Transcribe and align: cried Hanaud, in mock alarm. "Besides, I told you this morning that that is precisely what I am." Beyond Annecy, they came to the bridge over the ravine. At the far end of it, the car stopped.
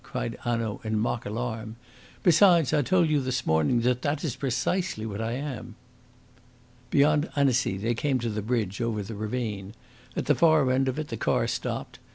cried 0.03 0.35
Hanaud, 0.45 0.81
in 0.83 0.97
mock 0.97 1.27
alarm. 1.27 1.75
"Besides, 2.23 2.73
I 2.73 2.81
told 2.81 3.07
you 3.07 3.19
this 3.21 3.45
morning 3.45 3.81
that 3.81 4.01
that 4.01 4.23
is 4.23 4.35
precisely 4.35 5.05
what 5.05 5.21
I 5.21 5.33
am." 5.33 5.75
Beyond 6.89 7.29
Annecy, 7.35 7.77
they 7.77 7.93
came 7.93 8.17
to 8.21 8.29
the 8.29 8.41
bridge 8.41 8.81
over 8.81 9.03
the 9.03 9.13
ravine. 9.13 9.75
At 10.15 10.25
the 10.25 10.33
far 10.33 10.71
end 10.71 10.87
of 10.87 10.97
it, 10.97 11.09
the 11.09 11.17
car 11.17 11.45
stopped. 11.45 11.99